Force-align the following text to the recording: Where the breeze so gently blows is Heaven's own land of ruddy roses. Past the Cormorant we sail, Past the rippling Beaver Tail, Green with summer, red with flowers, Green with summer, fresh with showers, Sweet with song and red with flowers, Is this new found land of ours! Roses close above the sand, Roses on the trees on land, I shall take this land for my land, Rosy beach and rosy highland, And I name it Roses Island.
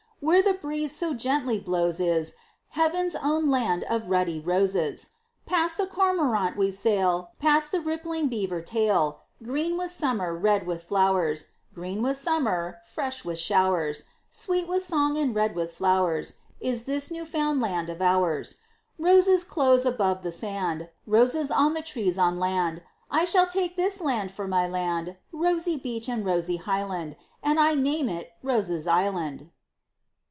Where 0.23 0.43
the 0.43 0.53
breeze 0.53 0.95
so 0.95 1.15
gently 1.15 1.57
blows 1.59 1.99
is 1.99 2.35
Heaven's 2.69 3.15
own 3.15 3.49
land 3.49 3.83
of 3.85 4.07
ruddy 4.07 4.39
roses. 4.39 5.15
Past 5.47 5.77
the 5.79 5.87
Cormorant 5.87 6.55
we 6.55 6.71
sail, 6.71 7.31
Past 7.39 7.71
the 7.71 7.81
rippling 7.81 8.27
Beaver 8.27 8.61
Tail, 8.61 9.21
Green 9.41 9.77
with 9.79 9.89
summer, 9.89 10.35
red 10.37 10.67
with 10.67 10.83
flowers, 10.83 11.45
Green 11.73 12.03
with 12.03 12.17
summer, 12.17 12.81
fresh 12.85 13.25
with 13.25 13.39
showers, 13.39 14.03
Sweet 14.29 14.67
with 14.67 14.83
song 14.83 15.17
and 15.17 15.33
red 15.33 15.55
with 15.55 15.73
flowers, 15.73 16.35
Is 16.59 16.83
this 16.83 17.09
new 17.09 17.25
found 17.25 17.59
land 17.59 17.89
of 17.89 17.99
ours! 17.99 18.57
Roses 18.99 19.43
close 19.43 19.87
above 19.87 20.21
the 20.21 20.31
sand, 20.31 20.89
Roses 21.07 21.49
on 21.49 21.73
the 21.73 21.81
trees 21.81 22.19
on 22.19 22.37
land, 22.37 22.83
I 23.09 23.25
shall 23.25 23.47
take 23.47 23.75
this 23.75 23.99
land 23.99 24.31
for 24.31 24.47
my 24.47 24.67
land, 24.67 25.17
Rosy 25.31 25.77
beach 25.77 26.07
and 26.07 26.23
rosy 26.23 26.57
highland, 26.57 27.15
And 27.41 27.59
I 27.59 27.73
name 27.73 28.07
it 28.07 28.33
Roses 28.43 28.85
Island. 28.85 29.49